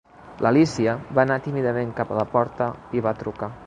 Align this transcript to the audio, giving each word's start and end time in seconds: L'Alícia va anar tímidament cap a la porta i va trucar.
L'Alícia 0.45 0.95
va 1.19 1.27
anar 1.27 1.39
tímidament 1.49 1.95
cap 2.01 2.15
a 2.17 2.21
la 2.25 2.27
porta 2.37 2.73
i 2.99 3.09
va 3.09 3.17
trucar. 3.23 3.57